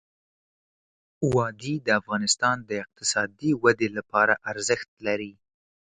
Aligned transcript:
وادي 1.33 1.75
د 1.85 1.87
افغانستان 2.01 2.57
د 2.69 2.71
اقتصادي 2.83 3.51
ودې 3.63 3.89
لپاره 3.97 4.33
ارزښت 4.51 4.89
لري. 5.07 5.33